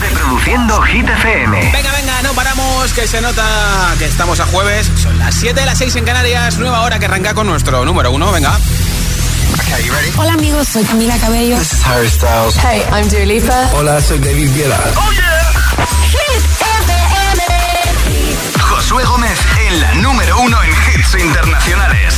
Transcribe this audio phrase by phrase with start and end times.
[0.00, 1.72] Reproduciendo Hit FM.
[1.72, 4.90] Venga, venga, no paramos, que se nota que estamos a jueves.
[5.02, 8.10] Son las 7 de las 6 en Canarias, nueva hora que arranca con nuestro número
[8.10, 8.32] uno.
[8.32, 8.58] Venga.
[10.16, 11.58] Hola amigos, soy Camila Cabello.
[11.58, 12.56] This is Harry Styles.
[12.56, 13.70] Hey, I'm Dua Lipa.
[13.74, 14.80] Hola, soy David Guetta.
[14.96, 15.52] ¡Oh, yeah!
[16.10, 17.42] Hit FM.
[18.60, 19.38] Josué Gómez
[19.68, 22.14] en la número uno en hits internacionales.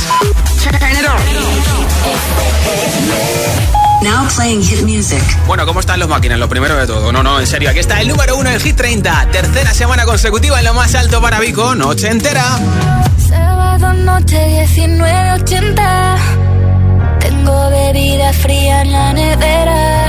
[4.01, 5.21] Now playing hit music.
[5.45, 6.39] Bueno, ¿cómo están los máquinas?
[6.39, 7.11] Lo primero de todo.
[7.11, 7.69] No, no, en serio.
[7.69, 9.27] Aquí está el número uno en Hit 30.
[9.31, 11.75] Tercera semana consecutiva en lo más alto para Vico.
[11.75, 12.43] Noche entera.
[13.29, 16.17] Sábado noche 19.80.
[17.19, 20.07] Tengo bebida fría en la nevera.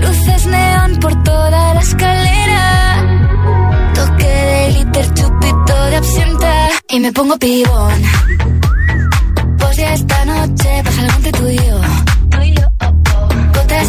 [0.00, 3.04] Luces neón por toda la escalera.
[3.94, 6.68] Toque de liter, chupito de absenta.
[6.88, 8.02] Y me pongo pibón.
[9.58, 11.80] Pues ya esta noche pasa algo entre tú y yo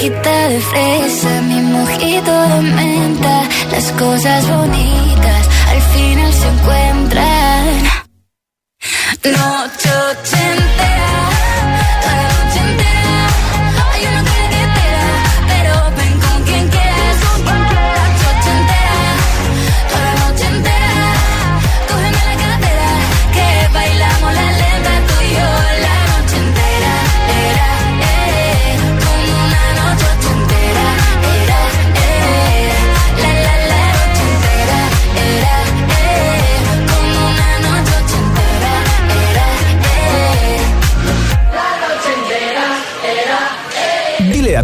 [0.00, 7.82] boquita de fresa, mi mojito de menta, las cosas bonitas al final se encuentran.
[9.24, 9.69] Noche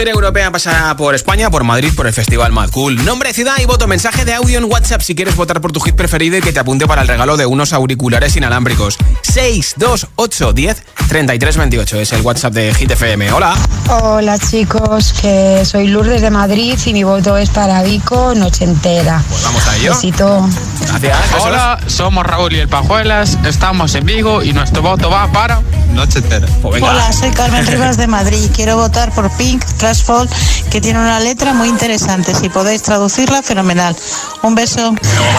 [0.00, 3.04] Gira europea pasa por España, por Madrid, por el Festival Mad Cool.
[3.04, 3.86] Nombre, ciudad y voto.
[3.86, 6.58] Mensaje de audio en WhatsApp si quieres votar por tu hit preferido y que te
[6.58, 8.96] apunte para el regalo de unos auriculares inalámbricos.
[9.22, 13.30] 628 10 33 28 es el WhatsApp de Hit FM.
[13.32, 13.54] Hola.
[13.88, 19.22] Hola chicos, que soy Lourdes de Madrid y mi voto es para Vico Noche Entera.
[19.28, 19.90] Pues vamos a ello.
[19.90, 20.48] Besito.
[20.80, 21.18] Gracias.
[21.40, 25.60] Hola, somos Raúl y el Pajuelas, estamos en Vigo y nuestro voto va para
[25.92, 26.46] Noche Entera.
[26.46, 26.52] es.
[26.62, 26.92] Pues venga.
[26.92, 28.48] Hola, soy Carmen Rivas de Madrid.
[28.54, 30.28] Quiero votar por Pink Trashfall,
[30.70, 32.32] que tiene una letra muy interesante.
[32.32, 33.96] Si podéis traducirla, fenomenal.
[34.42, 34.94] Un beso.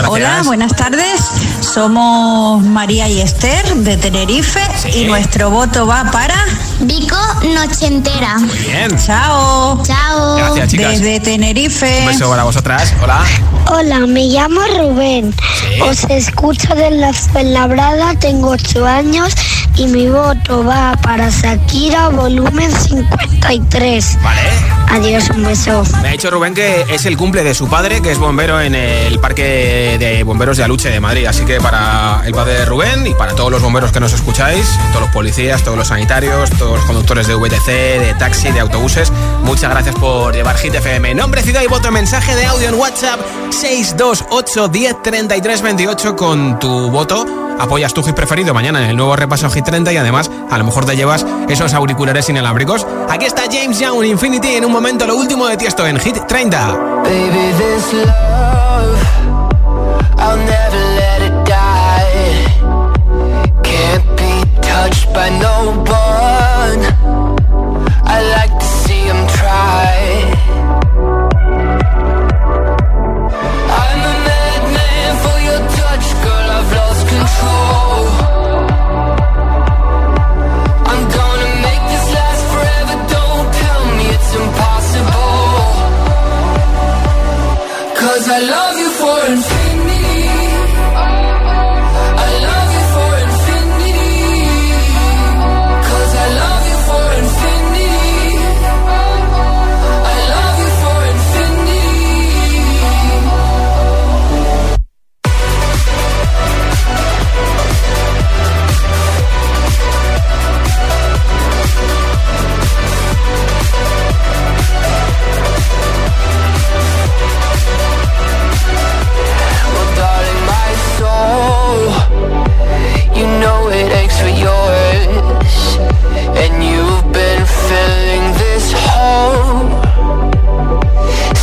[0.10, 1.22] Hola, buenas tardes.
[1.62, 4.60] Somos María y Esther de Tenerife
[4.94, 6.36] y nuestro voto va para
[6.82, 7.16] Vico
[7.56, 8.40] Noche Entera.
[8.40, 8.98] Muy bien.
[9.06, 9.82] Chao.
[9.84, 10.36] Chao.
[10.36, 11.00] Gracias, chicas.
[11.00, 12.00] Desde Tenerife.
[12.02, 12.94] Un beso para vosotras.
[13.02, 13.24] Hola.
[13.68, 15.34] Hola, me llamo Rubén.
[15.34, 15.82] Sí.
[15.82, 19.34] Os escucho de la Fuenlabrada, tengo 8 años
[19.78, 24.18] y mi voto va para Shakira volumen 53.
[24.22, 24.41] Vale.
[24.92, 25.84] Adiós, un beso.
[26.02, 28.76] Me ha dicho Rubén que es el cumple de su padre, que es bombero en
[28.76, 31.26] el Parque de Bomberos de Aluche de Madrid.
[31.28, 34.66] Así que para el padre de Rubén y para todos los bomberos que nos escucháis,
[34.90, 39.14] todos los policías, todos los sanitarios, todos los conductores de VTC, de taxi, de autobuses,
[39.44, 41.16] muchas gracias por llevar Hit FM.
[41.16, 46.92] Nombre, ciudad y voto, mensaje de audio en WhatsApp 628 10 33 28 con tu
[46.92, 47.41] voto.
[47.60, 50.64] Apoyas tu hit preferido mañana en el nuevo repaso Hit 30 y además a lo
[50.64, 52.86] mejor te llevas esos auriculares inalámbricos.
[53.10, 57.02] Aquí está James Young Infinity en un momento lo último de Tiesto en Hit 30.
[57.04, 58.98] Baby, this love,
[60.18, 61.62] I'll never let it die.
[64.62, 65.62] Touched by no
[88.34, 88.81] I love you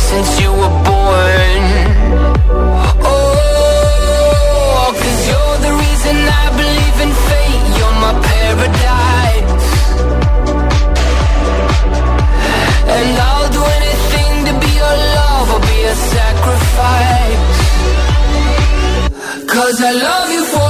[0.09, 1.63] since you were born.
[3.11, 7.63] Oh, cause you're the reason I believe in fate.
[7.77, 9.67] You're my paradise,
[12.97, 15.47] and I'll do anything to be your love.
[15.53, 17.57] I'll be a sacrifice.
[19.53, 20.69] Cause I love you for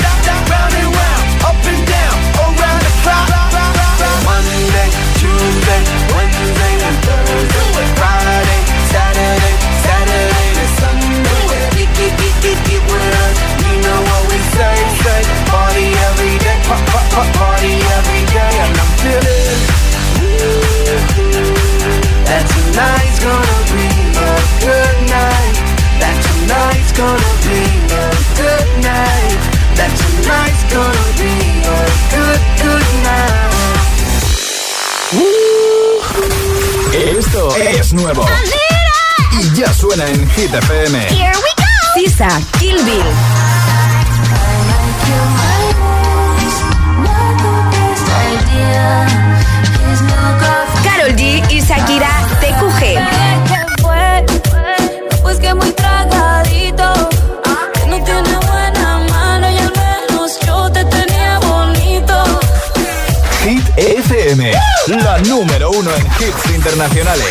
[37.69, 38.25] Es nuevo.
[39.39, 40.99] Y ya suena en Hit FM.
[41.09, 41.63] Here we go.
[41.95, 42.27] Sisa,
[42.59, 43.03] Kill Bill.
[50.83, 52.79] Carol G y Shakira, TQG.
[52.79, 54.25] ¿Qué fue?
[55.21, 56.40] Pues que muy tragadito.
[64.11, 64.51] FM,
[64.87, 67.27] la número uno en hits internacionales.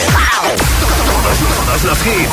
[1.67, 2.33] Todos los hits.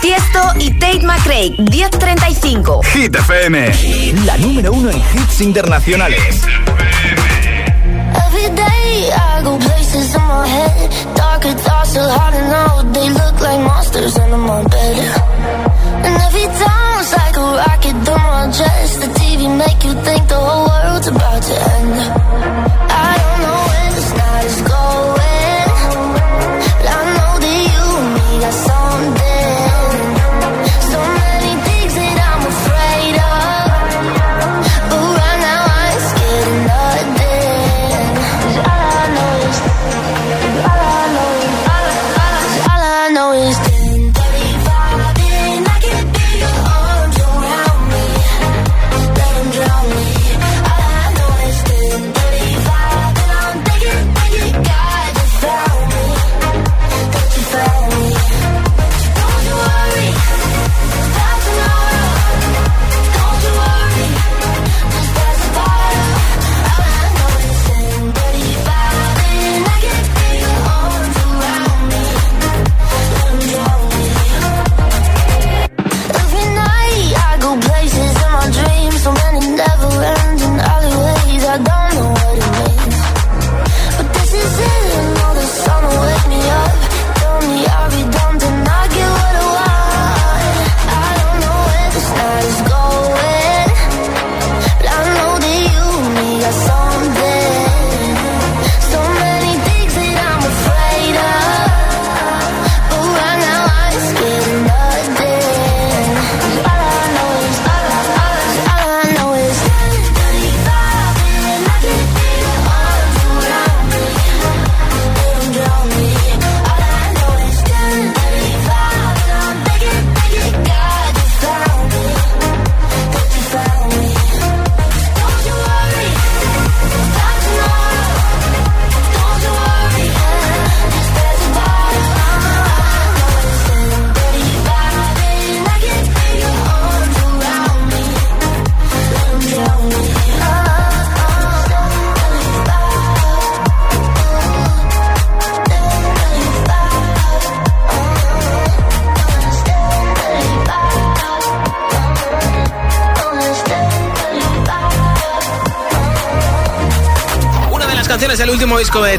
[0.00, 2.82] Tiesto y Tate McRae, 1035.
[2.82, 3.72] Hit FM,
[4.24, 6.42] la número uno en hits internacionales.
[8.16, 11.16] Every day I go places in my head.
[11.16, 12.92] Darker thoughts are hard to know.
[12.92, 14.96] They look like monsters under my bed.
[16.06, 19.00] And every time it's like a rocket through my chest.
[19.02, 21.94] The TV make you think the whole world's about to end.
[23.06, 25.68] I don't know when this night is going.
[26.78, 28.73] But I know that you and me got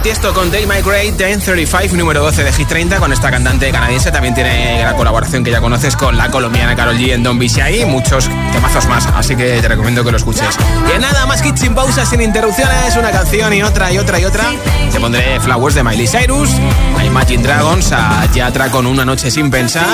[0.06, 4.12] Tiesto con Dale My Great, 1035, número 12 de Hit 30, con esta cantante canadiense.
[4.12, 7.60] También tiene la colaboración que ya conoces con la colombiana Carol G en Don Bici
[7.60, 9.08] y muchos temazos más.
[9.08, 10.60] Así que te recomiendo que lo escuches.
[10.96, 14.26] Y nada más hits sin pausas, sin interrupciones, una canción y otra y otra y
[14.26, 14.44] otra.
[14.92, 16.52] Te pondré Flowers de Miley Cyrus,
[16.96, 19.88] a Imagine Dragons, a Yatra con Una Noche Sin Pensar.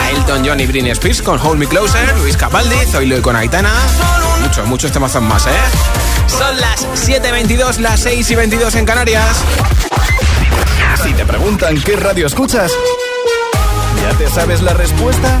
[0.00, 3.36] A Elton John y Britney Spears con Hold Me Closer, Luis Capaldi, Zoilo y con
[3.36, 3.74] Aitana.
[4.40, 5.50] Muchos, muchos temazos más, ¿eh?
[6.38, 9.36] Son las 7.22, las 6 y 22 en Canarias.
[11.02, 12.72] Si te preguntan qué radio escuchas,
[14.02, 15.40] ¿ya te sabes la respuesta?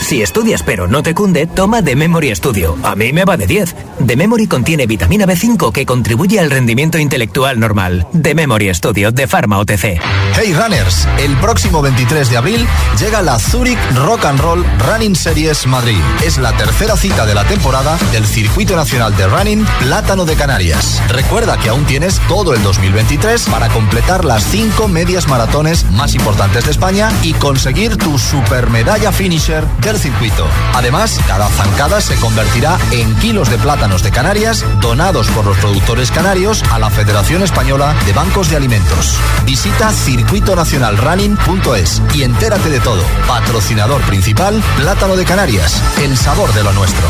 [0.00, 2.76] Si estudias pero no te cunde, toma The Memory Studio.
[2.82, 3.76] A mí me va de 10.
[4.06, 8.06] The Memory contiene vitamina B5 que contribuye al rendimiento intelectual normal.
[8.20, 10.00] The Memory Studio de Pharma OTC.
[10.34, 12.66] Hey Runners, el próximo 23 de abril
[12.98, 16.00] llega la Zurich Rock and Roll Running Series Madrid.
[16.24, 21.02] Es la tercera cita de la temporada del Circuito Nacional de Running Plátano de Canarias.
[21.08, 26.64] Recuerda que aún tienes todo el 2023 para completar las 5 medias maratones más importantes
[26.64, 29.64] de España y conseguir tu super medalla finisher
[29.98, 30.46] circuito.
[30.74, 36.10] Además, cada zancada se convertirá en kilos de plátanos de Canarias donados por los productores
[36.10, 39.16] canarios a la Federación Española de Bancos de Alimentos.
[39.44, 43.02] Visita circuitonacionalrunning.es y entérate de todo.
[43.26, 47.06] Patrocinador principal, Plátano de Canarias, el sabor de lo nuestro.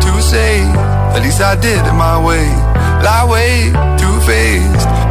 [0.00, 0.64] To say?
[1.92, 2.18] My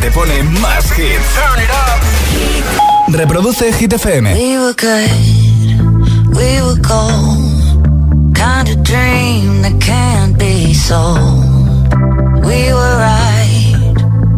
[0.00, 1.34] te pone más hits.
[1.34, 2.00] Turn it up.
[3.08, 5.10] Reproduce Hit We were good,
[6.36, 8.34] we were gold.
[8.34, 11.44] Kind of dream that can't be sold.
[12.44, 13.94] We were right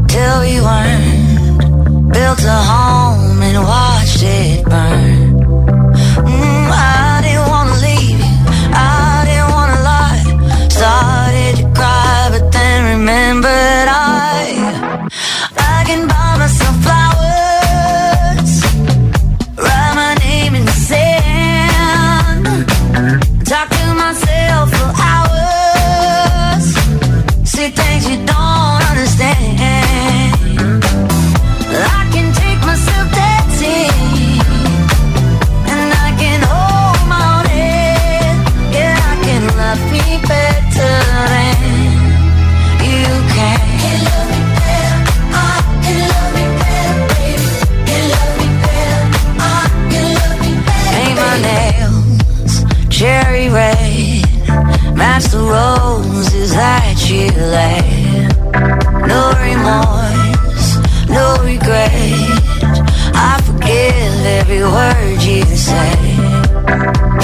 [0.09, 2.13] till we weren't.
[2.13, 5.20] Built a home and watched it burn.
[59.13, 61.91] No remorse, no regret.
[63.15, 65.99] I forgive every word you said.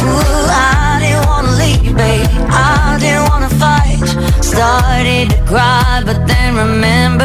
[0.05, 1.97] Ooh, I didn't wanna leave.
[1.97, 3.99] I didn't wanna fight.
[4.45, 7.16] Started to cry, but then remember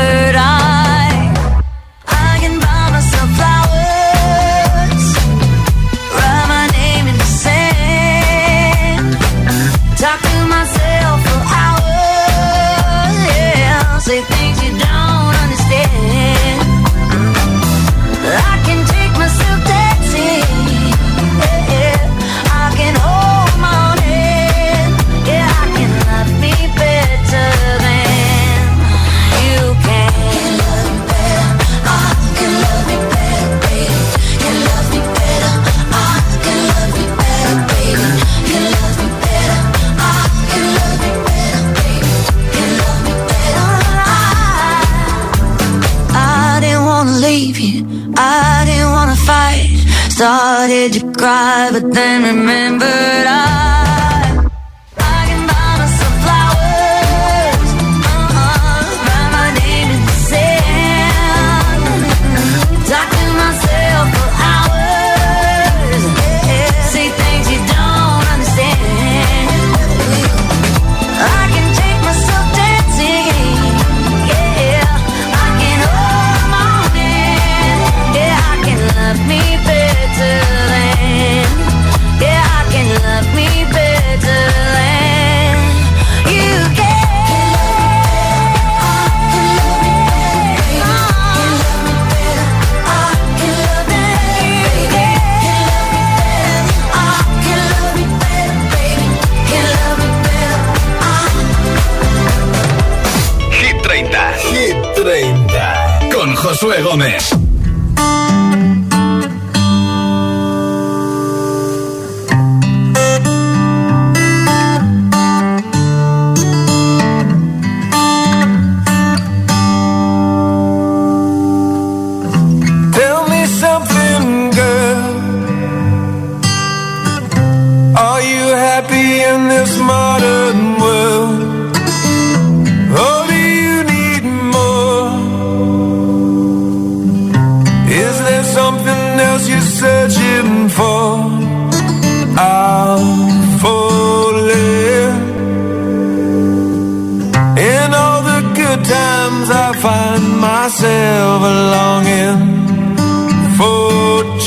[51.74, 52.61] everything remains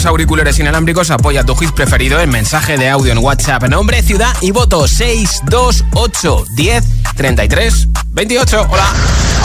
[0.00, 3.64] Unos auriculares inalámbricos, apoya tu hit preferido en mensaje de audio en WhatsApp.
[3.64, 6.84] Nombre, ciudad y voto 628 10
[7.16, 8.66] 33 28.
[8.70, 8.86] Hola.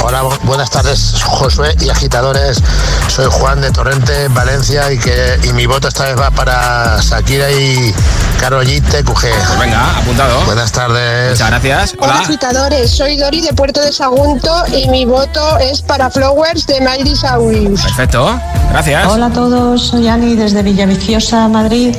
[0.01, 2.61] Hola, buenas tardes, Josué y agitadores.
[3.07, 7.51] Soy Juan de Torrente, Valencia, y que y mi voto esta vez va para Shakira
[7.51, 7.93] y
[8.39, 9.05] Karol G TQG.
[9.05, 10.39] Pues venga, apuntado.
[10.45, 11.31] Buenas tardes.
[11.31, 11.95] Muchas gracias.
[11.99, 12.91] Hola, agitadores.
[12.91, 17.81] Soy Dori de Puerto de Sagunto y mi voto es para Flowers de Miley Cyrus.
[17.81, 18.39] Perfecto.
[18.75, 19.07] Gracias.
[19.13, 19.87] Hola a todos.
[19.87, 21.95] Soy Ani desde Villaviciosa, Madrid.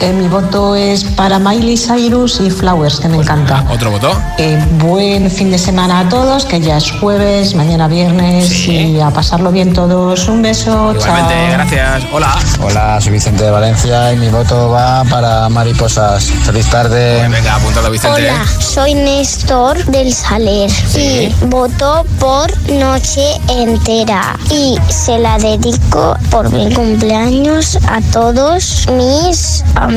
[0.00, 3.64] Eh, mi voto es para Miley Cyrus y Flowers, que me encanta.
[3.68, 4.12] ¿Otro voto?
[4.38, 9.10] Eh, buen fin de semana a todos, que ya es jueves, mañana viernes y a
[9.10, 10.28] pasarlo bien todos.
[10.28, 11.52] Un beso, Igualmente, chao.
[11.52, 12.02] gracias.
[12.12, 12.38] Hola.
[12.62, 16.26] Hola, soy Vicente de Valencia y mi voto va para Mariposas.
[16.44, 17.16] Feliz tarde.
[17.18, 18.20] Pues venga, apuntado Vicente.
[18.30, 26.52] Hola, soy Néstor del Saler y voto por Noche Entera y se la dedico por
[26.52, 29.87] mi cumpleaños a todos mis amigos.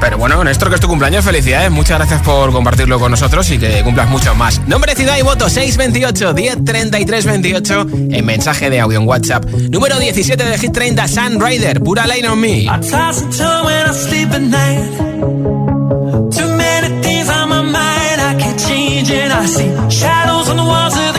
[0.00, 1.70] Pero bueno, Néstor, que es tu cumpleaños, felicidades.
[1.70, 4.60] Muchas gracias por compartirlo con nosotros y que cumplas mucho más.
[4.66, 9.44] Nombre, ciudad y voto 628 10 33 28 en mensaje de audio en WhatsApp.
[9.44, 12.62] Número 17 de Hit 30, Sun Rider, Pura Line on Me.
[12.62, 14.90] I toss and turn when I sleep at night.
[16.30, 19.30] Too many things on my mind, I can't change it.
[19.30, 21.09] I see shadows on the walls of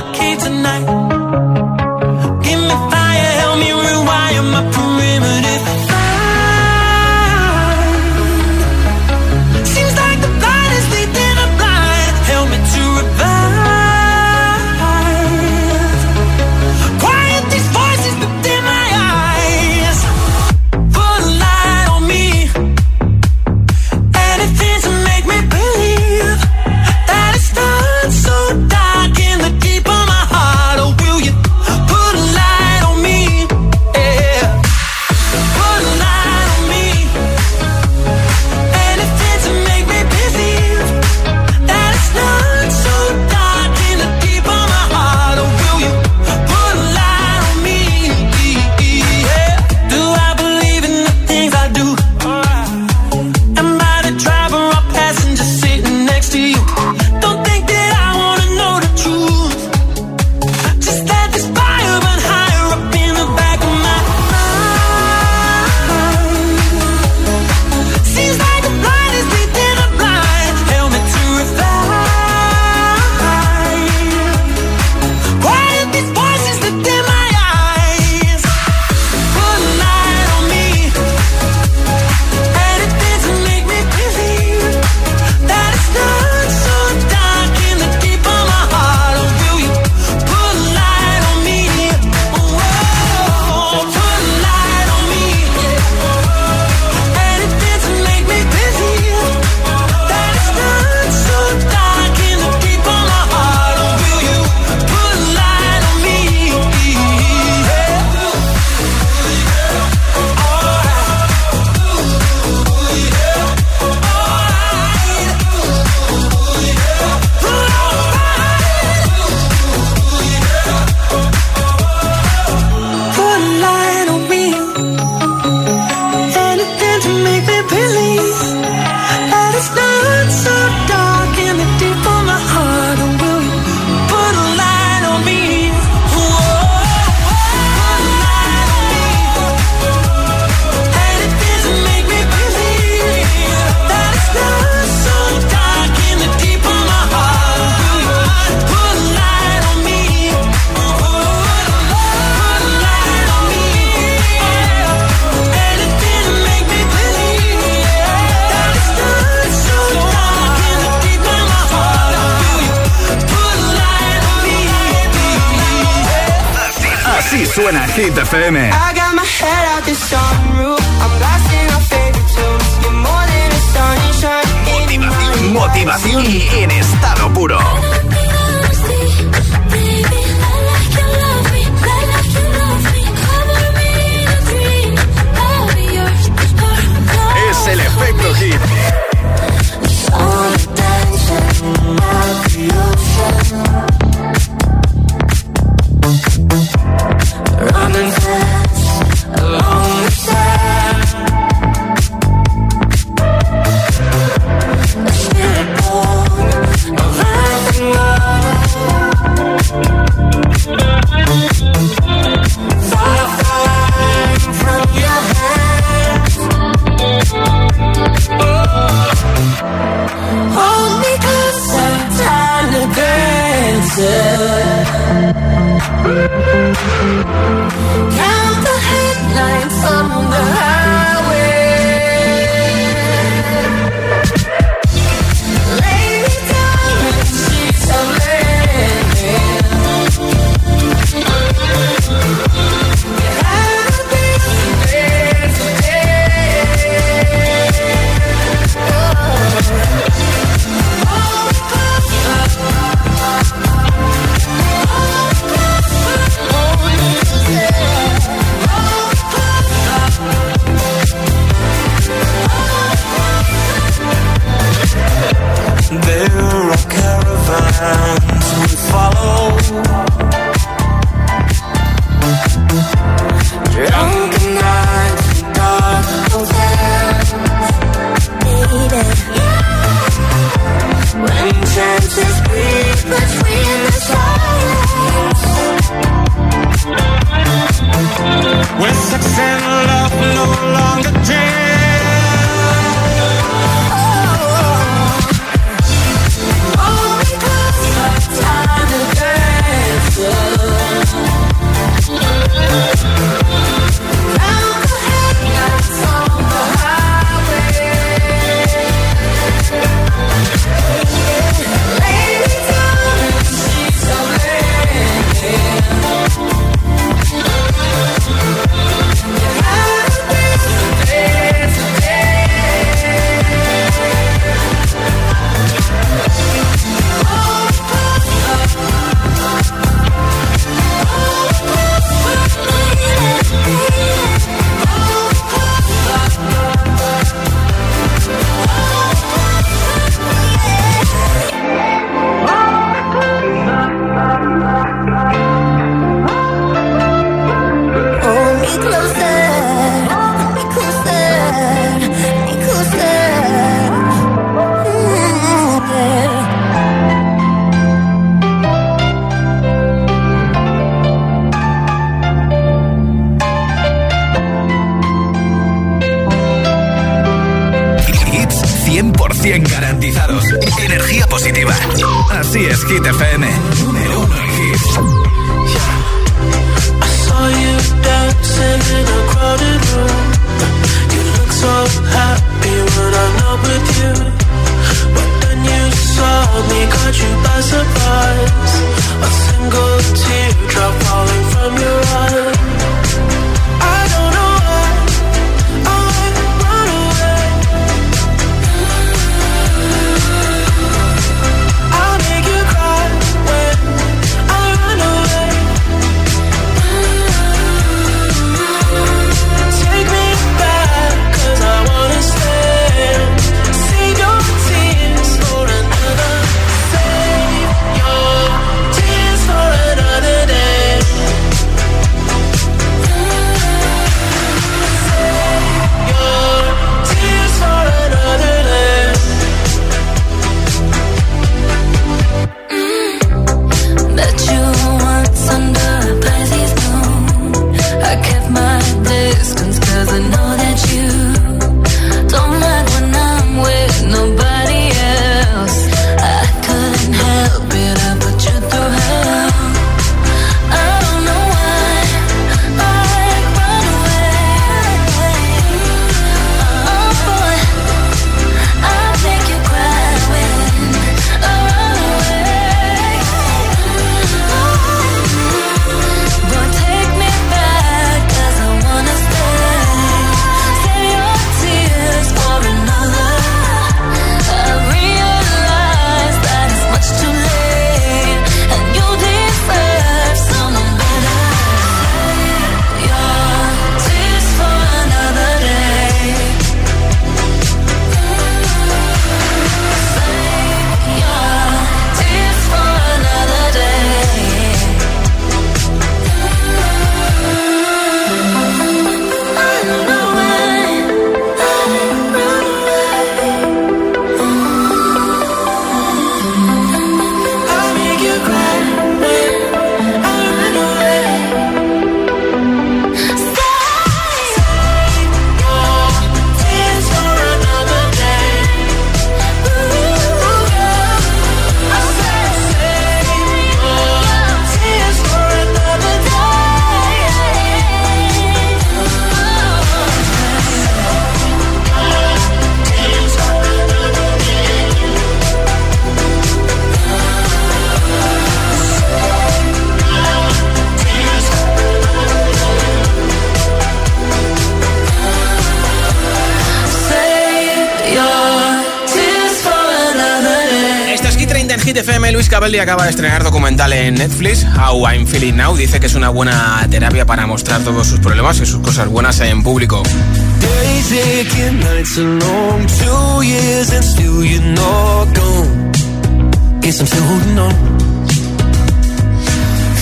[552.62, 555.76] Cabelli acaba de estrenar documental en Netflix, How I'm Feeling Now.
[555.76, 559.40] Dice que es una buena terapia para mostrar todos sus problemas y sus cosas buenas
[559.40, 560.04] en público.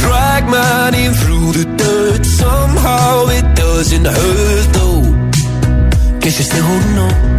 [0.02, 2.26] Drag my name through the dirt.
[2.26, 6.20] Somehow it doesn't hurt though.
[6.20, 7.39] Guess you're still holding on.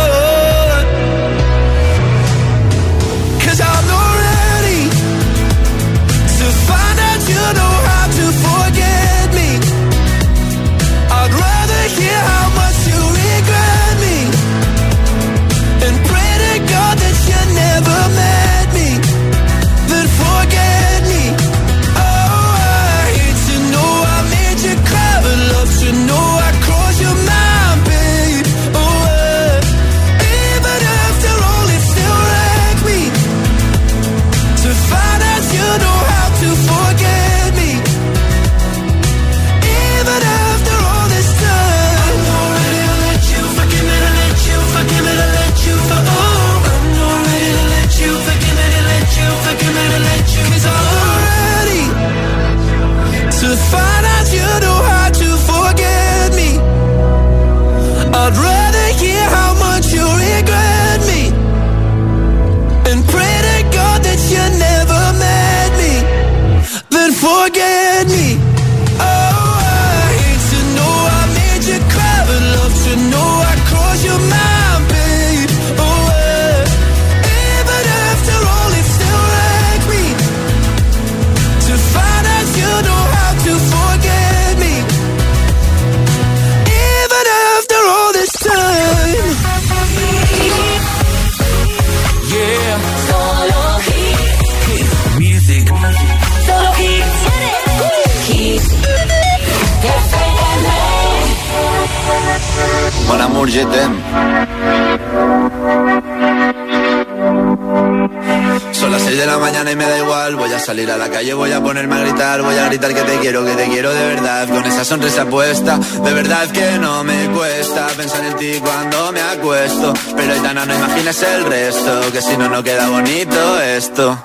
[108.73, 110.35] Son las 6 de la mañana y me da igual.
[110.35, 112.41] Voy a salir a la calle, voy a ponerme a gritar.
[112.41, 114.47] Voy a gritar que te quiero, que te quiero de verdad.
[114.47, 119.21] Con esa sonrisa puesta, de verdad que no me cuesta pensar en ti cuando me
[119.21, 119.93] acuesto.
[120.15, 124.17] Pero Aitana, no imaginas el resto, que si no, no queda bonito esto.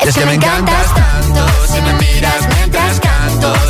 [0.00, 3.69] Es que me encantas tanto, si me miras mientras canto,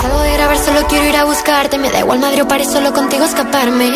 [0.00, 1.78] Salgo de grabar, solo quiero ir a buscarte.
[1.78, 3.90] Me da igual madre o paré solo contigo escaparme.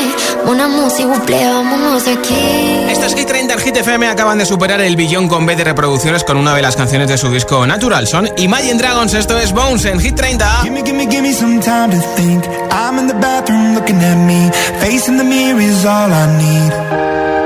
[0.47, 2.87] Una música, buple, vámonos de aquí.
[2.91, 6.24] Estos Hit 30 en Hit FM acaban de superar el billón con B de reproducciones
[6.24, 8.29] con una de las canciones de su disco Natural Son.
[8.37, 10.61] Imagine Dragons, esto es Bones en Hit 30.
[10.62, 12.45] Gimme, gimme, gimme some time to think.
[12.70, 14.51] I'm in the bathroom looking at me.
[14.81, 17.45] Facing the mirror is all I need.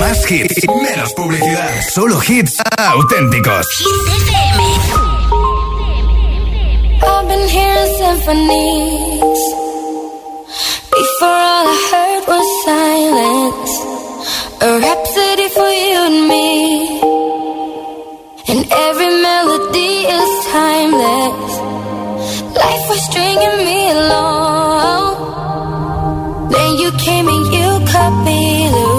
[0.00, 1.70] Más hits, menos publicidad.
[1.94, 3.66] Solo hits auténticos.
[7.02, 9.40] I've been hearing symphonies.
[10.90, 13.72] Before all I heard was silence.
[14.60, 17.00] A rhapsody for you and me.
[18.48, 21.52] And every melody is timeless.
[22.54, 25.04] Life was stringing me along.
[26.50, 28.95] Then you came and you cut me loose.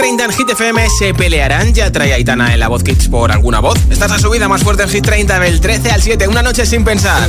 [0.00, 1.74] 30 en Hit FM se pelearán.
[1.74, 3.78] Ya trae Aitana en la voz Kids por alguna voz.
[3.90, 6.26] Esta es la subida más fuerte en Hit 30 del 13 al 7.
[6.26, 7.28] Una noche sin pensar.